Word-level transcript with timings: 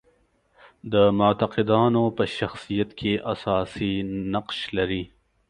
د 0.93 0.95
معتقدانو 1.19 2.03
په 2.17 2.23
شخصیت 2.37 2.89
کې 2.99 3.13
اساسي 3.33 3.93
نقش 4.33 4.57
لري. 4.77 5.03